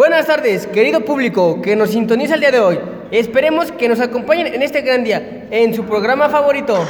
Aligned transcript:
Buenas 0.00 0.24
tardes, 0.24 0.66
querido 0.66 1.02
público 1.02 1.60
que 1.60 1.76
nos 1.76 1.90
sintoniza 1.90 2.32
el 2.32 2.40
día 2.40 2.50
de 2.50 2.58
hoy. 2.58 2.80
Esperemos 3.10 3.70
que 3.70 3.86
nos 3.86 4.00
acompañen 4.00 4.46
en 4.46 4.62
este 4.62 4.80
gran 4.80 5.04
día, 5.04 5.46
en 5.50 5.74
su 5.74 5.84
programa 5.84 6.30
favorito. 6.30 6.86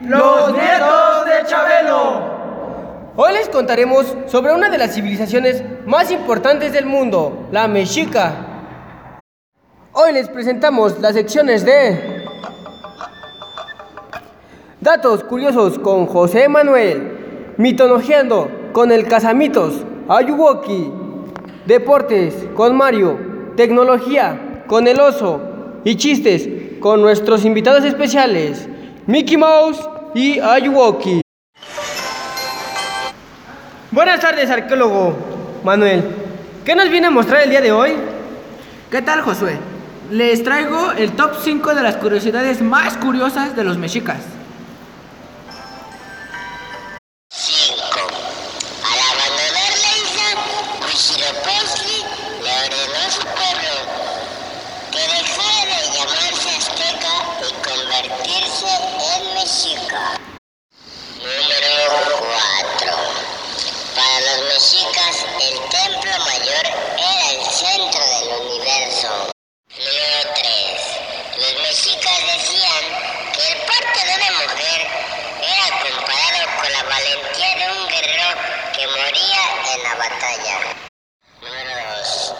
Los 0.00 0.52
nietos 0.54 1.26
de 1.26 1.46
Chabelo. 1.46 3.12
Hoy 3.14 3.34
les 3.34 3.50
contaremos 3.50 4.16
sobre 4.24 4.54
una 4.54 4.70
de 4.70 4.78
las 4.78 4.94
civilizaciones 4.94 5.62
más 5.84 6.10
importantes 6.10 6.72
del 6.72 6.86
mundo, 6.86 7.46
la 7.52 7.68
mexica. 7.68 9.12
Hoy 9.92 10.14
les 10.14 10.30
presentamos 10.30 10.98
las 10.98 11.12
secciones 11.12 11.66
de 11.66 12.24
Datos 14.80 15.24
curiosos 15.24 15.78
con 15.78 16.06
José 16.06 16.48
Manuel, 16.48 17.52
Mitologíando 17.58 18.50
con 18.72 18.90
el 18.92 19.06
Casamitos, 19.06 19.84
Ayuwoki, 20.08 21.09
Deportes 21.70 22.34
con 22.56 22.76
Mario, 22.76 23.16
Tecnología 23.56 24.64
con 24.66 24.88
el 24.88 24.98
Oso 24.98 25.40
y 25.84 25.94
Chistes 25.94 26.48
con 26.80 27.00
nuestros 27.00 27.44
invitados 27.44 27.84
especiales, 27.84 28.68
Mickey 29.06 29.36
Mouse 29.36 29.78
y 30.12 30.40
Ayuwoki. 30.40 31.20
Buenas 33.92 34.18
tardes, 34.18 34.50
arqueólogo 34.50 35.14
Manuel. 35.62 36.02
¿Qué 36.64 36.74
nos 36.74 36.90
viene 36.90 37.06
a 37.06 37.10
mostrar 37.10 37.42
el 37.44 37.50
día 37.50 37.60
de 37.60 37.70
hoy? 37.70 37.92
¿Qué 38.90 39.00
tal, 39.00 39.20
Josué? 39.20 39.56
Les 40.10 40.42
traigo 40.42 40.90
el 40.98 41.12
top 41.12 41.36
5 41.40 41.76
de 41.76 41.82
las 41.84 41.96
curiosidades 41.98 42.62
más 42.62 42.96
curiosas 42.96 43.54
de 43.54 43.62
los 43.62 43.78
mexicas. 43.78 44.39
En 58.42 59.34
mexica. 59.34 60.18
Número 61.16 61.72
4. 62.08 62.96
Para 63.94 64.20
los 64.20 64.40
mexicas, 64.48 65.26
el 65.42 65.58
templo 65.68 66.18
mayor 66.24 66.66
era 66.96 67.30
el 67.32 67.44
centro 67.44 68.00
del 68.00 68.28
universo. 68.46 69.30
Número 69.76 70.34
3. 70.34 70.46
Los 71.36 71.54
mexicas 71.62 72.18
decían 72.34 73.32
que 73.34 73.52
el 73.52 73.58
parto 73.66 74.00
de 74.06 74.14
una 74.14 74.30
mujer 74.42 74.80
era 75.42 75.66
comparado 75.82 76.60
con 76.62 76.72
la 76.72 76.82
valentía 76.84 77.56
de 77.56 77.72
un 77.72 77.88
guerrero 77.88 78.28
que 78.72 78.86
moría 78.86 79.74
en 79.74 79.82
la 79.82 79.94
batalla. 79.96 80.58
Número 81.42 81.96
2. 81.98 82.34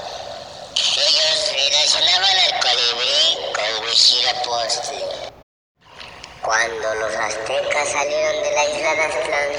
Ellos 0.96 1.52
relacionaban 1.52 2.38
al 2.38 2.60
colibrí 2.60 3.52
con 3.54 3.84
Huitzilopochtli. 3.84 5.19
Cuando 6.50 6.88
los 6.98 7.14
aztecas 7.14 7.88
salieron 7.92 8.42
de 8.42 8.50
la 8.50 8.64
isla 8.64 8.92
de 8.94 9.02
Aztlán, 9.02 9.50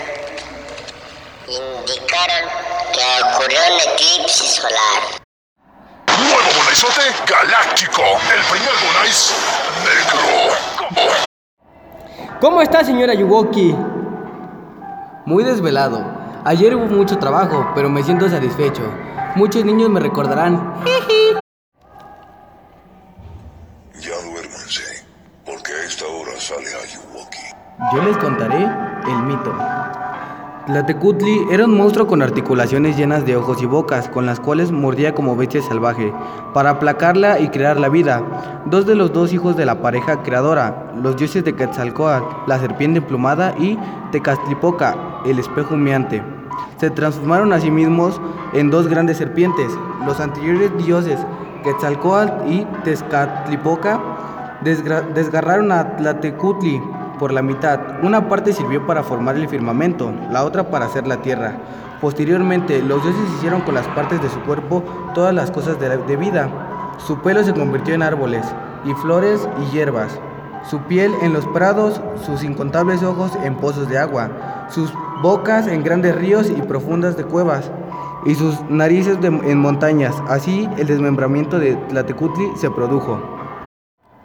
indicaron 1.48 2.50
que 2.92 3.06
ocurrió 3.24 3.60
un 3.66 3.80
eclipse 3.94 4.44
solar. 4.46 5.02
Nuevo 6.20 6.50
Bonaizote 6.58 7.04
Galáctico, 7.26 8.02
el 8.36 8.44
primer 8.44 8.74
Bonais 8.86 9.34
negro. 9.86 11.24
¿Cómo 12.42 12.62
está, 12.62 12.84
señora 12.84 13.14
Ayuwoki? 13.14 13.74
Muy 15.26 15.46
desvelado. 15.46 16.04
Ayer 16.44 16.76
hubo 16.76 16.88
mucho 16.88 17.18
trabajo, 17.18 17.72
pero 17.74 17.88
me 17.88 18.04
siento 18.04 18.30
satisfecho. 18.30 18.84
Muchos 19.36 19.64
niños 19.64 19.90
me 19.90 20.02
recordarán. 20.02 20.84
Ya 20.86 21.41
Yo 27.94 28.02
les 28.04 28.16
contaré 28.18 28.64
el 28.64 29.24
mito. 29.24 29.54
Tlatecutli 30.66 31.48
era 31.52 31.66
un 31.66 31.76
monstruo 31.76 32.08
con 32.08 32.22
articulaciones 32.22 32.96
llenas 32.96 33.26
de 33.26 33.36
ojos 33.36 33.62
y 33.62 33.66
bocas, 33.66 34.08
con 34.08 34.26
las 34.26 34.40
cuales 34.40 34.72
mordía 34.72 35.14
como 35.14 35.36
bestia 35.36 35.62
salvaje, 35.62 36.14
para 36.54 36.70
aplacarla 36.70 37.40
y 37.42 37.50
crear 37.50 37.78
la 37.78 37.90
vida. 37.90 38.24
Dos 38.66 38.86
de 38.86 38.96
los 38.96 39.12
dos 39.12 39.34
hijos 39.34 39.58
de 39.58 39.66
la 39.66 39.82
pareja 39.82 40.24
creadora, 40.24 40.94
los 40.96 41.18
dioses 41.18 41.44
de 41.44 41.54
Quetzalcoatl, 41.54 42.24
la 42.48 42.60
serpiente 42.60 43.00
emplumada, 43.00 43.56
y 43.60 43.78
Tecastlipoca, 44.14 44.96
el 45.26 45.40
espejo 45.40 45.74
humeante, 45.74 46.24
se 46.78 46.92
transformaron 46.92 47.52
a 47.52 47.60
sí 47.60 47.72
mismos 47.72 48.22
en 48.54 48.70
dos 48.70 48.88
grandes 48.88 49.18
serpientes. 49.18 49.68
Los 50.06 50.22
anteriores 50.22 50.72
dioses, 50.78 51.20
Quetzalcoatl 51.66 52.50
y 52.50 52.66
Tezcatlipoca, 52.86 54.00
desgarraron 54.64 55.74
a 55.74 55.98
Tlatecutli 55.98 56.82
por 57.22 57.32
la 57.32 57.44
mitad. 57.44 57.80
Una 58.02 58.28
parte 58.28 58.52
sirvió 58.52 58.88
para 58.88 59.04
formar 59.04 59.36
el 59.36 59.48
firmamento, 59.48 60.12
la 60.32 60.44
otra 60.44 60.72
para 60.72 60.88
hacer 60.88 61.06
la 61.06 61.22
tierra. 61.22 61.54
Posteriormente, 62.02 62.82
los 62.82 63.04
dioses 63.04 63.22
hicieron 63.38 63.62
con 63.62 63.76
las 63.76 63.88
partes 63.90 64.20
de 64.24 64.30
su 64.30 64.40
cuerpo 64.40 64.84
todas 65.14 65.32
las 65.32 65.52
cosas 65.52 65.78
de, 65.80 66.18
vida. 66.18 66.50
Su 66.98 67.22
pelo 67.22 67.44
se 67.44 67.54
convirtió 67.54 67.94
en 67.94 68.02
árboles, 68.02 68.44
y 68.86 68.94
flores 68.96 69.48
y 69.62 69.72
hierbas. 69.72 70.20
Su 70.68 70.80
piel 70.80 71.14
en 71.22 71.32
los 71.32 71.46
prados, 71.46 72.02
sus 72.26 72.44
incontables 72.44 73.04
ojos 73.04 73.34
en 73.44 73.54
pozos 73.54 73.88
de 73.88 74.00
agua, 74.00 74.66
sus 74.70 74.92
bocas 75.22 75.68
en 75.68 75.84
grandes 75.84 76.16
ríos 76.16 76.50
y 76.50 76.60
profundas 76.64 77.18
de 77.18 77.24
cuevas, 77.24 77.70
y 78.26 78.34
sus 78.34 78.60
narices 78.68 79.20
en 79.22 79.60
montañas. 79.60 80.16
Así, 80.28 80.68
el 80.80 80.88
desmembramiento 80.88 81.60
de 81.60 81.76
Tlatecutli 81.76 82.48
se 82.56 82.72
produjo. 82.72 83.41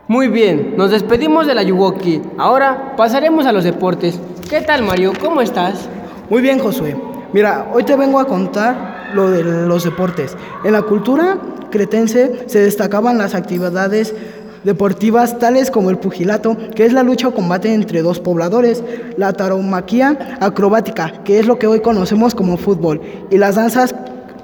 Muy 0.08 0.28
bien, 0.28 0.74
nos 0.76 0.92
despedimos 0.92 1.48
de 1.48 1.54
la 1.56 1.62
Ayuwoki. 1.62 2.22
Ahora 2.38 2.94
pasaremos 2.96 3.44
a 3.44 3.50
los 3.50 3.64
deportes. 3.64 4.20
¿Qué 4.48 4.60
tal, 4.60 4.84
Mario? 4.84 5.12
¿Cómo 5.20 5.40
estás? 5.40 5.88
Muy 6.30 6.42
bien, 6.42 6.60
Josué. 6.60 6.96
Mira, 7.32 7.66
hoy 7.74 7.82
te 7.82 7.96
vengo 7.96 8.20
a 8.20 8.24
contar 8.28 9.10
lo 9.14 9.28
de 9.30 9.42
los 9.42 9.82
deportes. 9.82 10.36
En 10.62 10.74
la 10.74 10.82
cultura 10.82 11.38
cretense 11.72 12.44
se 12.46 12.60
destacaban 12.60 13.18
las 13.18 13.34
actividades 13.34 14.14
deportivas 14.62 15.40
tales 15.40 15.72
como 15.72 15.90
el 15.90 15.98
pugilato, 15.98 16.56
que 16.76 16.86
es 16.86 16.92
la 16.92 17.02
lucha 17.02 17.26
o 17.26 17.34
combate 17.34 17.74
entre 17.74 18.02
dos 18.02 18.20
pobladores, 18.20 18.84
la 19.16 19.32
tauromaquia 19.32 20.38
acrobática, 20.40 21.24
que 21.24 21.40
es 21.40 21.48
lo 21.48 21.58
que 21.58 21.66
hoy 21.66 21.80
conocemos 21.80 22.36
como 22.36 22.58
fútbol, 22.58 23.00
y 23.28 23.38
las 23.38 23.56
danzas 23.56 23.92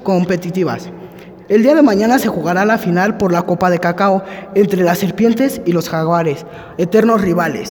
competitivas. 0.03 0.89
El 1.49 1.61
día 1.61 1.75
de 1.75 1.81
mañana 1.81 2.19
se 2.19 2.29
jugará 2.29 2.63
la 2.63 2.77
final 2.77 3.17
por 3.17 3.33
la 3.33 3.41
Copa 3.41 3.69
de 3.69 3.79
Cacao 3.79 4.23
entre 4.55 4.81
las 4.81 4.99
serpientes 4.99 5.61
y 5.65 5.73
los 5.73 5.89
jaguares, 5.89 6.45
eternos 6.77 7.21
rivales. 7.21 7.67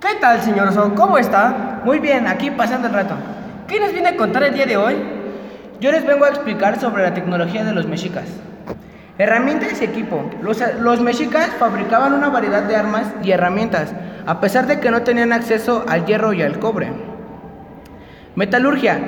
¿Qué 0.00 0.14
tal, 0.20 0.42
señor 0.42 0.68
Oso? 0.68 0.94
¿Cómo 0.94 1.18
está? 1.18 1.82
Muy 1.84 1.98
bien, 1.98 2.28
aquí 2.28 2.52
pasando 2.52 2.86
el 2.86 2.94
rato. 2.94 3.16
¿Qué 3.66 3.80
nos 3.80 3.92
viene 3.92 4.10
a 4.10 4.16
contar 4.16 4.44
el 4.44 4.54
día 4.54 4.66
de 4.66 4.76
hoy? 4.76 4.94
Yo 5.80 5.90
les 5.90 6.06
vengo 6.06 6.26
a 6.26 6.28
explicar 6.28 6.80
sobre 6.80 7.02
la 7.02 7.12
tecnología 7.12 7.64
de 7.64 7.72
los 7.72 7.88
mexicas. 7.88 8.26
Herramientas 9.18 9.80
y 9.80 9.84
equipo. 9.84 10.30
Los, 10.42 10.62
los 10.80 11.00
mexicas 11.00 11.48
fabricaban 11.58 12.12
una 12.12 12.28
variedad 12.28 12.64
de 12.64 12.76
armas 12.76 13.06
y 13.22 13.30
herramientas, 13.30 13.94
a 14.26 14.40
pesar 14.40 14.66
de 14.66 14.78
que 14.78 14.90
no 14.90 15.02
tenían 15.02 15.32
acceso 15.32 15.84
al 15.88 16.04
hierro 16.04 16.34
y 16.34 16.42
al 16.42 16.58
cobre. 16.58 16.92
Metalurgia. 18.34 18.98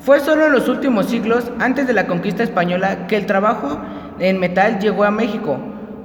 Fue 0.00 0.18
solo 0.18 0.46
en 0.46 0.52
los 0.52 0.68
últimos 0.68 1.06
siglos, 1.06 1.52
antes 1.60 1.86
de 1.86 1.92
la 1.92 2.08
conquista 2.08 2.42
española, 2.42 3.06
que 3.06 3.16
el 3.16 3.26
trabajo 3.26 3.80
en 4.18 4.40
metal 4.40 4.80
llegó 4.80 5.04
a 5.04 5.12
México, 5.12 5.58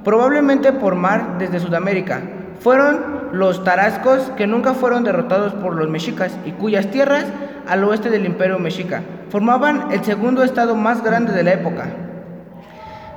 probablemente 0.04 0.72
por 0.72 0.94
mar 0.94 1.38
desde 1.38 1.58
Sudamérica. 1.58 2.22
Fueron 2.60 3.30
los 3.32 3.64
tarascos 3.64 4.30
que 4.36 4.46
nunca 4.46 4.74
fueron 4.74 5.02
derrotados 5.02 5.54
por 5.54 5.74
los 5.74 5.88
mexicas 5.88 6.36
y 6.44 6.52
cuyas 6.52 6.90
tierras, 6.92 7.24
al 7.66 7.82
oeste 7.82 8.10
del 8.10 8.26
imperio 8.26 8.60
mexica, 8.60 9.02
formaban 9.30 9.90
el 9.90 10.04
segundo 10.04 10.44
estado 10.44 10.76
más 10.76 11.02
grande 11.02 11.32
de 11.32 11.42
la 11.42 11.54
época. 11.54 12.03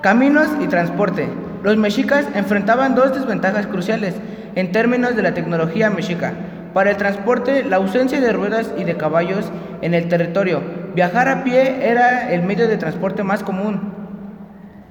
Caminos 0.08 0.48
y 0.62 0.68
transporte. 0.68 1.28
Los 1.64 1.76
mexicas 1.76 2.30
enfrentaban 2.34 2.96
dos 2.96 3.14
desventajas 3.14 3.68
cruciales 3.68 4.16
en 4.56 4.72
términos 4.72 5.18
de 5.18 5.22
la 5.22 5.34
tecnología 5.34 5.90
mexica. 5.90 6.32
Para 6.74 6.92
el 6.92 6.96
transporte, 6.96 7.66
la 7.66 7.76
ausencia 7.76 8.22
de 8.22 8.32
ruedas 8.32 8.72
y 8.78 8.86
de 8.86 8.96
caballos 8.96 9.52
en 9.82 9.94
el 9.94 10.08
territorio. 10.08 10.62
Viajar 10.96 11.28
a 11.28 11.44
pie 11.44 11.90
era 11.90 12.32
el 12.32 12.42
medio 12.44 12.70
de 12.70 12.78
transporte 12.78 13.24
más 13.24 13.44
común. 13.44 13.92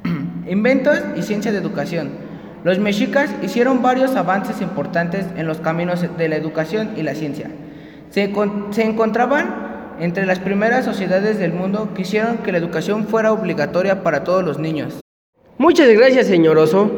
Inventos 0.46 1.00
y 1.16 1.22
ciencia 1.22 1.50
de 1.50 1.56
educación. 1.60 2.10
Los 2.62 2.78
mexicas 2.78 3.34
hicieron 3.40 3.80
varios 3.80 4.16
avances 4.16 4.60
importantes 4.60 5.24
en 5.38 5.46
los 5.46 5.60
caminos 5.60 6.04
de 6.18 6.28
la 6.28 6.36
educación 6.36 6.90
y 6.94 7.02
la 7.02 7.14
ciencia. 7.14 7.48
Se, 8.10 8.32
con- 8.32 8.66
se 8.74 8.84
encontraban 8.84 9.94
entre 9.98 10.26
las 10.26 10.40
primeras 10.40 10.84
sociedades 10.84 11.38
del 11.38 11.54
mundo 11.54 11.94
que 11.94 12.02
hicieron 12.02 12.36
que 12.36 12.52
la 12.52 12.58
educación 12.58 13.06
fuera 13.06 13.32
obligatoria 13.32 14.02
para 14.02 14.22
todos 14.22 14.44
los 14.44 14.58
niños. 14.58 15.00
Muchas 15.58 15.88
gracias, 15.88 16.26
señor 16.26 16.58
Oso. 16.58 16.90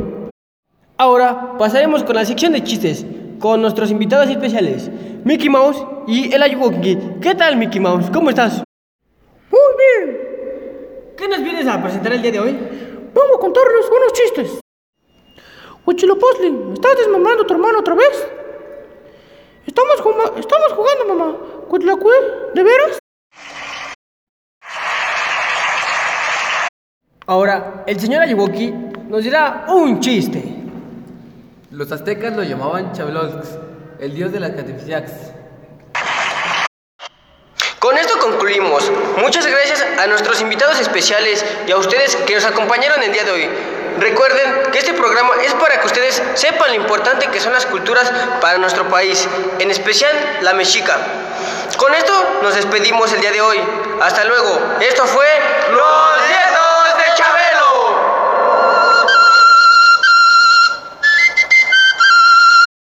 Ahora 0.97 1.57
pasaremos 1.59 2.03
con 2.03 2.17
la 2.17 2.25
sección 2.25 2.53
de 2.53 2.65
chistes 2.65 3.07
con 3.39 3.63
nuestros 3.63 3.91
invitados 3.93 4.29
especiales, 4.31 4.91
Mickey 5.25 5.49
Mouse 5.49 5.85
y 6.09 6.33
el 6.35 6.43
Ayuwoki. 6.43 6.99
¿Qué 7.21 7.35
tal, 7.37 7.57
Mickey 7.57 7.81
Mouse? 7.81 8.11
¿Cómo 8.13 8.31
estás? 8.31 8.65
Muy 9.51 9.61
bien. 9.79 10.19
¿Qué 11.17 11.29
nos 11.29 11.43
vienes 11.43 11.67
a 11.69 11.81
presentar 11.81 12.13
el 12.13 12.23
día 12.23 12.33
de 12.33 12.41
hoy? 12.41 12.59
Vamos 13.15 13.37
a 13.37 13.41
contarles 13.41 13.87
unos 13.89 14.13
chistes. 14.13 14.61
Huichilopochtli, 15.87 16.51
¿me 16.51 16.75
estás 16.75 16.97
desmembrando 16.99 17.45
a 17.45 17.47
tu 17.47 17.55
hermano 17.55 17.79
otra 17.79 17.95
vez? 17.95 18.27
Estamos, 19.67 20.01
juma- 20.01 20.33
estamos 20.39 20.73
jugando, 20.73 21.15
mamá. 21.15 21.37
¿De 22.55 22.63
veras? 22.65 22.99
Ahora, 27.29 27.85
el 27.87 28.01
señor 28.01 28.23
Ayuwoki 28.23 28.71
nos 28.71 29.23
dirá 29.23 29.67
un 29.69 30.01
chiste. 30.01 30.43
Los 31.71 31.93
aztecas 31.93 32.35
lo 32.35 32.43
llamaban 32.43 32.95
Chablox, 32.95 33.49
el 34.01 34.15
dios 34.15 34.33
de 34.33 34.41
las 34.41 34.53
Catfixiacs. 34.53 35.13
Con 37.79 37.99
esto 37.99 38.19
concluimos. 38.19 38.91
Muchas 39.21 39.47
gracias 39.47 39.85
a 39.99 40.07
nuestros 40.07 40.41
invitados 40.41 40.81
especiales 40.81 41.45
y 41.67 41.71
a 41.71 41.77
ustedes 41.77 42.17
que 42.17 42.35
nos 42.35 42.47
acompañaron 42.47 43.03
el 43.03 43.13
día 43.13 43.25
de 43.25 43.31
hoy. 43.31 43.49
Recuerden 43.99 44.73
que 44.73 44.79
este 44.79 44.95
programa 44.95 45.33
es 45.45 45.53
para 45.53 45.83
que 45.83 45.87
ustedes 45.87 46.23
sepan 46.33 46.71
lo 46.71 46.77
importante 46.77 47.27
que 47.27 47.41
son 47.41 47.53
las 47.53 47.67
culturas 47.67 48.11
para 48.41 48.57
nuestro 48.57 48.89
país, 48.89 49.29
en 49.59 49.71
especial 49.71 50.17
la 50.41 50.55
mexica. 50.55 50.97
Con 51.77 51.95
esto 51.95 52.39
nos 52.41 52.55
despedimos 52.55 53.13
el 53.13 53.21
día 53.21 53.33
de 53.33 53.43
hoy. 53.43 53.59
Hasta 54.01 54.25
luego. 54.25 54.79
Esto 54.81 55.05
fue 55.05 55.27